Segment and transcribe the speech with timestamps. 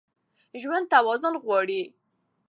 [0.61, 1.81] ژوند توازن غواړي.